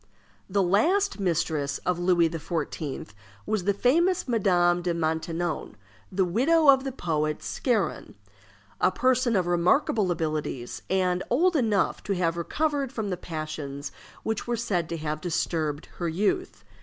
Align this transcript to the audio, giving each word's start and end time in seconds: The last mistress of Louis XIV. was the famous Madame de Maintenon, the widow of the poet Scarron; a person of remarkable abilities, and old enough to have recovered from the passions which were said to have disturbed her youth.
The 0.49 0.63
last 0.63 1.19
mistress 1.19 1.77
of 1.85 1.99
Louis 1.99 2.27
XIV. 2.27 3.09
was 3.45 3.65
the 3.65 3.73
famous 3.75 4.27
Madame 4.27 4.81
de 4.81 4.95
Maintenon, 4.95 5.75
the 6.11 6.25
widow 6.25 6.69
of 6.69 6.83
the 6.83 6.91
poet 6.91 7.43
Scarron; 7.43 8.15
a 8.79 8.89
person 8.91 9.35
of 9.35 9.45
remarkable 9.45 10.09
abilities, 10.09 10.81
and 10.89 11.21
old 11.29 11.55
enough 11.55 12.01
to 12.05 12.15
have 12.15 12.35
recovered 12.35 12.91
from 12.91 13.11
the 13.11 13.15
passions 13.15 13.91
which 14.23 14.47
were 14.47 14.57
said 14.57 14.89
to 14.89 14.97
have 14.97 15.21
disturbed 15.21 15.85
her 15.99 16.09
youth. 16.09 16.63